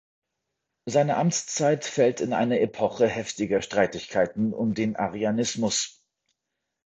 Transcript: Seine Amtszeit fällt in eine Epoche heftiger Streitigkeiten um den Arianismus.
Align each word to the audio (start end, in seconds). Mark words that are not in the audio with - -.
Seine 0.87 1.15
Amtszeit 1.17 1.85
fällt 1.85 2.21
in 2.21 2.33
eine 2.33 2.59
Epoche 2.59 3.07
heftiger 3.07 3.61
Streitigkeiten 3.61 4.51
um 4.51 4.73
den 4.73 4.95
Arianismus. 4.95 6.01